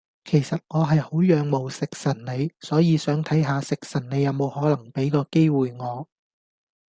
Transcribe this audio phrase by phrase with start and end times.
[0.25, 6.09] 其實我係好仰慕食神你，所以想睇嚇食神你有冇可能畀個機會我